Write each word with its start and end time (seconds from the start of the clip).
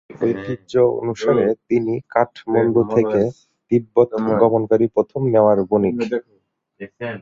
ঐতিহ্য 0.21 0.73
অনুসারে 1.01 1.45
তিনি 1.69 1.93
কাঠমান্ডু 2.13 2.81
থেকে 2.95 3.21
তিব্বত 3.71 4.11
গমনকারী 4.41 4.85
প্রথম 4.95 5.21
নেওয়ার 5.33 5.59
বণিক। 5.69 5.95